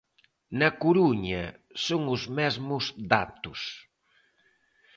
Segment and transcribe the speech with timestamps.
[0.59, 1.43] Na Coruña
[1.85, 3.59] son os mesmos datos.